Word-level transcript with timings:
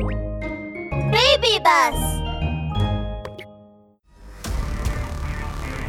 Baby 0.00 1.58
Bus! 1.62 2.20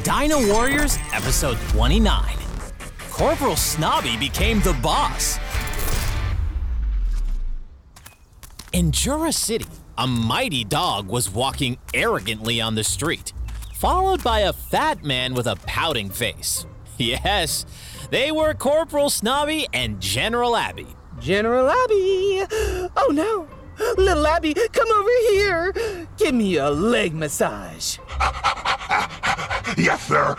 Dino 0.03 0.45
Warriors, 0.51 0.97
Episode 1.13 1.57
29. 1.69 2.37
Corporal 3.09 3.55
Snobby 3.55 4.17
became 4.17 4.59
the 4.61 4.73
boss. 4.81 5.39
In 8.73 8.91
Jura 8.91 9.31
City, 9.31 9.65
a 9.97 10.07
mighty 10.07 10.63
dog 10.63 11.07
was 11.07 11.29
walking 11.29 11.77
arrogantly 11.93 12.59
on 12.59 12.75
the 12.75 12.83
street, 12.83 13.31
followed 13.75 14.23
by 14.23 14.39
a 14.39 14.53
fat 14.53 15.03
man 15.03 15.33
with 15.33 15.47
a 15.47 15.55
pouting 15.67 16.09
face. 16.09 16.65
Yes, 16.97 17.65
they 18.11 18.31
were 18.31 18.53
Corporal 18.53 19.09
Snobby 19.09 19.67
and 19.73 19.99
General 19.99 20.55
Abby. 20.55 20.85
General 21.19 21.67
Abby! 21.69 22.45
Oh 22.95 23.09
no! 23.11 23.47
Little 23.97 24.27
Abby, 24.27 24.53
come 24.53 24.91
over 24.91 25.09
here! 25.29 26.07
Give 26.17 26.33
me 26.33 26.57
a 26.57 26.69
leg 26.69 27.13
massage. 27.13 27.97
Yes, 29.77 30.07
sir. 30.07 30.35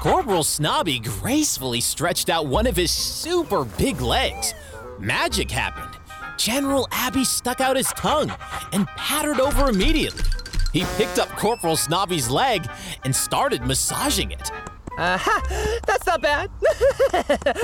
Corporal 0.00 0.44
Snobby 0.44 1.00
gracefully 1.00 1.80
stretched 1.80 2.28
out 2.28 2.46
one 2.46 2.66
of 2.66 2.76
his 2.76 2.90
super 2.90 3.64
big 3.64 4.00
legs. 4.00 4.54
Magic 4.98 5.50
happened. 5.50 5.98
General 6.36 6.86
Abby 6.92 7.24
stuck 7.24 7.60
out 7.60 7.76
his 7.76 7.88
tongue 7.88 8.32
and 8.72 8.86
pattered 8.88 9.40
over 9.40 9.68
immediately. 9.68 10.24
He 10.72 10.84
picked 10.96 11.18
up 11.18 11.28
Corporal 11.30 11.76
Snobby's 11.76 12.30
leg 12.30 12.68
and 13.04 13.14
started 13.14 13.62
massaging 13.62 14.30
it. 14.30 14.50
Aha! 14.98 15.80
That's 15.86 16.06
not 16.06 16.22
bad! 16.22 16.50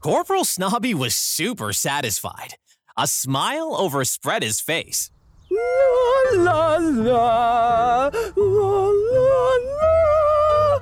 Corporal 0.00 0.44
Snobby 0.44 0.94
was 0.94 1.14
super 1.14 1.72
satisfied. 1.72 2.54
A 2.98 3.06
smile 3.06 3.74
overspread 3.76 4.42
his 4.42 4.58
face. 4.58 5.10
La 5.50 6.30
la 6.32 6.76
la, 6.78 8.08
la 8.08 8.88
la 8.88 9.56
la. 9.76 10.78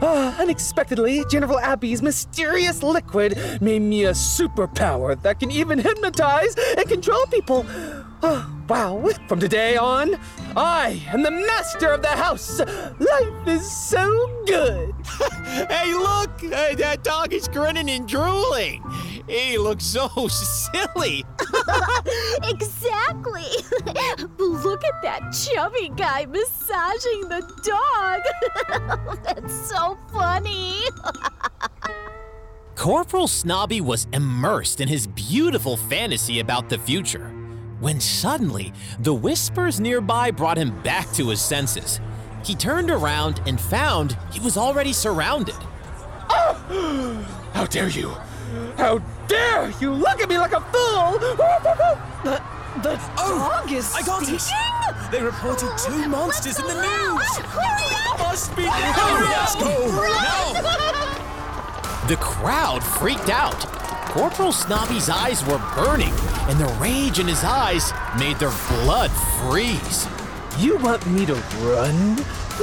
Ah, 0.00 0.40
unexpectedly, 0.40 1.26
General 1.28 1.58
Abby's 1.58 2.00
mysterious 2.00 2.82
liquid 2.82 3.36
made 3.60 3.82
me 3.82 4.06
a 4.06 4.12
superpower 4.12 5.20
that 5.20 5.40
can 5.40 5.50
even 5.50 5.78
hypnotize 5.78 6.56
and 6.78 6.88
control 6.88 7.26
people. 7.26 7.66
Ah, 8.22 8.48
wow, 8.72 9.06
from 9.28 9.38
today 9.38 9.76
on, 9.76 10.18
I 10.56 11.02
am 11.12 11.22
the 11.22 11.30
master 11.30 11.92
of 11.92 12.00
the 12.00 12.08
house. 12.08 12.58
Life 12.58 13.46
is 13.46 13.70
so 13.70 14.44
good. 14.46 14.94
Hey, 15.68 15.92
look! 15.92 16.38
that 16.40 17.04
dog 17.04 17.34
is 17.34 17.46
grinning 17.46 17.90
and 17.90 18.08
drooling. 18.08 18.82
He 19.28 19.58
looks 19.58 19.84
so 19.84 20.08
silly. 20.28 21.24
Exactly. 22.44 23.44
Look 24.38 24.84
at 24.84 25.02
that 25.02 25.32
chubby 25.32 25.90
guy 25.94 26.24
massaging 26.26 27.28
the 27.28 27.42
dog. 27.62 29.22
That's 29.24 29.68
so 29.68 29.98
funny. 30.10 30.80
Corporal 32.74 33.28
Snobby 33.28 33.82
was 33.82 34.06
immersed 34.12 34.80
in 34.80 34.88
his 34.88 35.06
beautiful 35.06 35.76
fantasy 35.76 36.40
about 36.40 36.68
the 36.70 36.78
future 36.78 37.41
when 37.82 37.98
suddenly 37.98 38.72
the 39.00 39.12
whispers 39.12 39.80
nearby 39.80 40.30
brought 40.30 40.56
him 40.56 40.80
back 40.82 41.10
to 41.12 41.28
his 41.28 41.42
senses. 41.42 42.00
He 42.44 42.54
turned 42.54 42.90
around 42.90 43.42
and 43.44 43.60
found 43.60 44.16
he 44.32 44.38
was 44.38 44.56
already 44.56 44.92
surrounded. 44.92 45.56
Oh, 46.30 47.26
How 47.52 47.66
dare 47.66 47.88
you? 47.88 48.10
How 48.76 48.98
dare 49.26 49.70
you 49.80 49.92
look 49.92 50.20
at 50.20 50.28
me 50.28 50.38
like 50.38 50.52
a 50.52 50.60
fool? 50.60 51.18
The, 52.22 52.40
the 52.82 53.00
oh, 53.18 53.60
dog 53.60 53.72
is 53.72 53.92
I 53.94 54.02
got 54.02 54.22
it. 54.22 54.40
They 55.10 55.20
reported 55.20 55.68
oh, 55.68 55.76
two 55.84 56.08
monsters 56.08 56.58
in 56.58 56.66
the 56.66 56.74
news. 56.74 57.36
Hurry! 57.52 58.18
Must 58.18 58.56
be. 58.56 58.62
Hurry, 58.70 59.28
let's 59.28 59.56
go. 59.56 59.90
The 62.06 62.16
crowd 62.16 62.82
freaked 62.82 63.28
out. 63.28 63.60
Corporal 64.06 64.52
Snobby's 64.52 65.08
eyes 65.08 65.44
were 65.46 65.58
burning, 65.74 66.14
and 66.48 66.58
the 66.58 66.66
rage 66.80 67.18
in 67.18 67.26
his 67.26 67.44
eyes 67.44 67.92
made 68.18 68.38
their 68.38 68.52
blood 68.68 69.10
freeze. 69.40 70.06
You 70.58 70.76
want 70.78 71.06
me 71.06 71.24
to 71.26 71.34
run? 71.60 72.16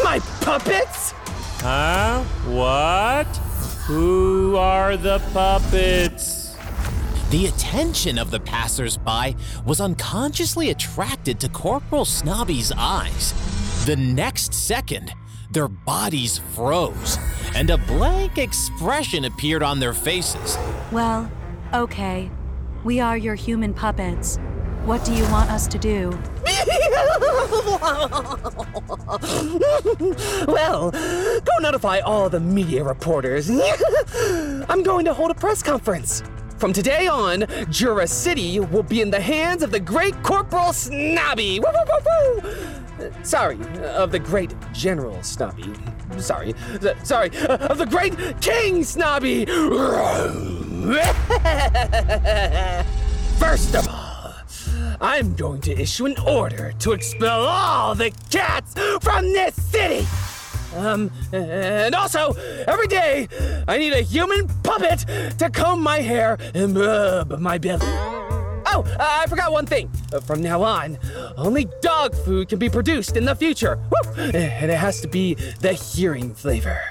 My 0.03 0.19
puppets? 0.41 1.13
Huh? 1.62 2.23
What? 2.45 3.28
Who 3.88 4.56
are 4.56 4.95
the 4.97 5.19
puppets? 5.34 6.56
The 7.31 7.47
attention 7.47 8.18
of 8.18 8.31
the 8.31 8.39
passersby 8.39 9.35
was 9.66 9.81
unconsciously 9.81 10.69
attracted 10.69 11.39
to 11.39 11.50
Corporal 11.50 12.06
Snobby's 12.06 12.72
eyes. 12.75 13.34
The 13.85 13.95
next 13.95 14.53
second, 14.53 15.13
their 15.51 15.68
bodies 15.68 16.39
froze, 16.53 17.18
and 17.56 17.69
a 17.69 17.78
blank 17.78 18.38
expression 18.38 19.25
appeared 19.25 19.63
on 19.63 19.79
their 19.79 19.94
faces. 19.94 20.57
Well, 20.91 21.31
okay. 21.73 22.31
We 22.85 23.01
are 23.01 23.17
your 23.17 23.35
human 23.35 23.73
puppets. 23.73 24.38
What 24.85 25.03
do 25.03 25.13
you 25.13 25.23
want 25.23 25.51
us 25.51 25.67
to 25.67 25.78
do? 25.78 26.17
well, 30.47 30.91
go 30.91 31.57
notify 31.59 32.00
all 32.00 32.29
the 32.29 32.39
media 32.39 32.84
reporters. 32.84 33.50
I'm 34.69 34.84
going 34.84 35.03
to 35.06 35.13
hold 35.13 35.31
a 35.31 35.34
press 35.34 35.62
conference. 35.62 36.23
From 36.57 36.72
today 36.72 37.07
on, 37.07 37.45
Jura 37.69 38.07
City 38.07 38.62
will 38.62 38.84
be 38.84 39.01
in 39.01 39.12
the 39.12 39.19
hands 39.19 39.62
of 39.62 39.72
the 39.72 39.79
great 39.79 40.22
Corporal 40.23 40.72
Snobby. 40.72 41.62
Sorry, 43.23 43.59
uh, 43.59 44.03
of 44.03 44.12
the 44.12 44.19
great 44.19 44.56
General 44.72 45.22
Snobby. 45.22 45.73
Sorry, 46.18 46.56
uh, 46.81 46.94
sorry, 47.03 47.31
uh, 47.38 47.68
of 47.68 47.78
the 47.78 47.85
great 47.85 48.16
King 48.41 48.85
Snobby. 48.85 49.45
First 53.38 53.75
of 53.75 53.85
all, 53.90 54.34
I'm 55.01 55.35
going 55.35 55.59
to 55.62 55.78
issue 55.78 56.06
an 56.06 56.16
order 56.25 56.72
to 56.79 56.94
expel 56.94 57.41
all 57.41 57.95
the 57.95 58.12
cats 58.29 58.75
from 59.01 59.25
this 59.34 59.62
city. 59.62 60.07
Um, 60.73 61.12
and 61.34 61.94
also, 61.94 62.31
every 62.66 62.88
day, 62.88 63.28
I 63.68 63.78
need 63.78 63.91
a 63.91 64.01
human 64.01 64.47
puppet 64.63 65.06
to 65.38 65.50
comb 65.50 65.84
my 65.84 65.97
hair 66.00 66.38
and 66.53 66.73
rub 66.78 67.38
my 67.39 67.57
belly. 67.57 67.85
Oh, 67.85 68.85
I 68.97 69.25
forgot 69.28 69.51
one 69.51 69.66
thing. 69.66 69.91
From 70.25 70.41
now 70.41 70.63
on, 70.63 70.97
only 71.35 71.68
dog 71.81 72.16
food 72.16 72.47
can 72.47 72.57
be 72.57 72.69
produced 72.69 73.18
in 73.18 73.25
the 73.25 73.35
future. 73.35 73.78
Woo! 73.91 74.12
And 74.16 74.72
it 74.72 74.78
has 74.78 75.01
to 75.01 75.09
be 75.09 75.34
the 75.59 75.73
hearing 75.73 76.34
flavor. 76.34 76.81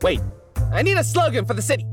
Wait, 0.00 0.22
I 0.72 0.80
need 0.80 0.96
a 0.96 1.04
slogan 1.04 1.44
for 1.44 1.52
the 1.52 1.60
city. 1.60 1.84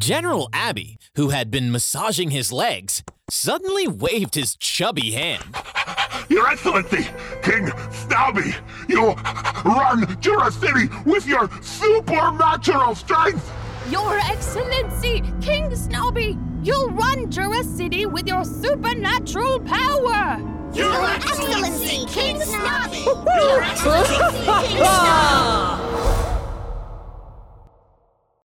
General 0.00 0.48
Abby, 0.54 0.96
who 1.14 1.28
had 1.28 1.50
been 1.50 1.70
massaging 1.70 2.30
his 2.30 2.50
legs, 2.50 3.02
suddenly 3.28 3.86
waved 3.86 4.34
his 4.34 4.56
chubby 4.56 5.10
hand. 5.10 5.44
Your 6.30 6.48
Excellency, 6.48 7.06
King 7.42 7.70
Snobby, 7.90 8.54
you 8.88 9.12
run 9.62 10.18
Jura 10.22 10.50
City 10.52 10.88
with 11.04 11.26
your 11.26 11.50
supernatural 11.60 12.94
strength. 12.94 13.52
Your 13.90 14.18
Excellency, 14.20 15.22
King 15.42 15.76
Snobby, 15.76 16.38
you'll 16.62 16.90
run 16.92 17.30
Jura 17.30 17.62
City 17.62 18.06
with 18.06 18.26
your 18.26 18.44
supernatural 18.44 19.60
power. 19.60 20.40
Your 20.72 21.10
Excellency, 21.10 22.06
King 22.06 22.40
Snobby! 22.40 22.98
Your 23.04 23.62
Excellency, 23.62 24.16
King 24.16 24.76
Snobby! 24.78 25.39